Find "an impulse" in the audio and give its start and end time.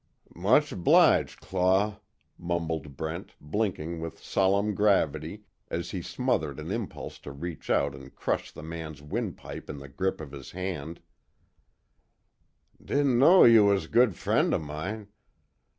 6.59-7.19